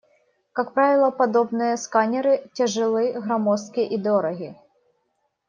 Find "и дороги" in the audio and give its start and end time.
3.81-4.55